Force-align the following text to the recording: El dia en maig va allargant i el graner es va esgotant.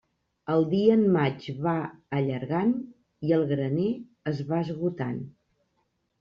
El 0.51 0.63
dia 0.69 0.95
en 0.99 1.03
maig 1.15 1.45
va 1.65 1.73
allargant 2.21 2.73
i 3.29 3.35
el 3.39 3.47
graner 3.53 3.87
es 4.35 4.43
va 4.51 4.65
esgotant. 4.69 5.23